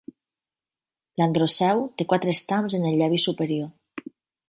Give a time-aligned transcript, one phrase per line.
[1.21, 4.13] L'androceu té quatre estams en el llavi superior.